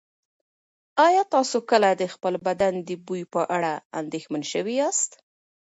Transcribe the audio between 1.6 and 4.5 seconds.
کله د خپل بدن د بوی په اړه اندېښمن